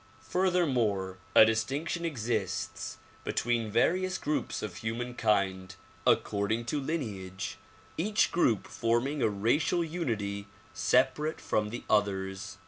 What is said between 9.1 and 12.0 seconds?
a racial unity sep arate from the